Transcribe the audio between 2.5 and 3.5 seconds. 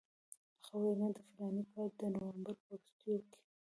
په وروستیو کې.